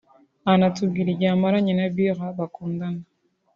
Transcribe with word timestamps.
anatubwira 0.51 1.09
igihe 1.11 1.31
amaranye 1.37 1.73
na 1.75 1.87
Bilha 1.93 2.27
bakundana 2.37 3.03